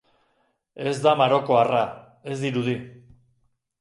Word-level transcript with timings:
Ez 0.91 0.93
da 1.03 1.13
marokoarra, 1.21 1.83
ez 2.33 2.39
dirudi. 2.47 2.75